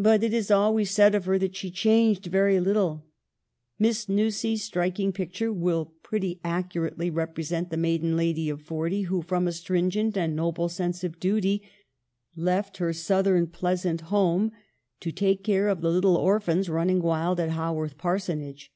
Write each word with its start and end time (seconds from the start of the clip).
But 0.00 0.24
it 0.24 0.32
is 0.34 0.50
always 0.50 0.90
said 0.90 1.14
of 1.14 1.26
her 1.26 1.38
that 1.38 1.54
she 1.54 1.70
changed 1.70 2.26
very 2.26 2.58
little. 2.58 3.06
Miss 3.78 4.08
Nussey's 4.08 4.64
striking 4.64 5.12
picture 5.12 5.52
will 5.52 5.92
pretty 6.02 6.40
accurately 6.42 7.08
represent 7.08 7.70
the 7.70 7.76
maiden 7.76 8.16
lady 8.16 8.50
of 8.50 8.60
forty, 8.62 9.02
who, 9.02 9.22
from 9.22 9.46
a 9.46 9.52
stringent 9.52 10.18
and 10.18 10.34
noble 10.34 10.68
sense 10.68 11.04
of 11.04 11.20
duty, 11.20 11.62
left 12.34 12.78
her 12.78 12.92
southern, 12.92 13.46
pleasant 13.46 14.00
home 14.00 14.50
to 14.98 15.12
take 15.12 15.44
care 15.44 15.68
of 15.68 15.82
the 15.82 15.90
little 15.92 16.16
orphans 16.16 16.68
running 16.68 17.00
wild 17.00 17.38
at 17.38 17.50
Haworth 17.50 17.96
Parson 17.96 18.42
age. 18.42 18.72